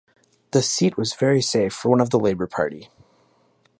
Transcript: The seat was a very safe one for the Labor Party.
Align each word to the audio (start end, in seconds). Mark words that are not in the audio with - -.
The 0.49 0.63
seat 0.63 0.97
was 0.97 1.13
a 1.13 1.17
very 1.17 1.43
safe 1.43 1.85
one 1.85 1.99
for 1.99 2.09
the 2.09 2.17
Labor 2.17 2.47
Party. 2.47 2.89